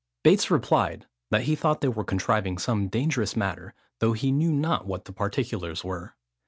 Bates 0.23 0.49
replied, 0.49 1.05
that 1.29 1.43
he 1.43 1.55
thought 1.55 1.81
they 1.81 1.87
were 1.87 2.03
contriving 2.03 2.57
some 2.57 2.87
dangerous 2.87 3.35
matter, 3.35 3.75
though 3.99 4.13
he 4.13 4.31
knew 4.31 4.51
not 4.51 4.87
what 4.87 5.05
the 5.05 5.13
particulars 5.13 5.83
were. 5.83 6.15